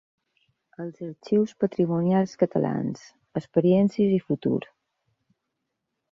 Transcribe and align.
"Els 0.83 1.01
arxius 1.07 1.51
patrimonials 1.63 2.33
catalans: 2.43 3.03
experiències 3.41 4.15
i 4.17 4.23
futur". 4.31 4.57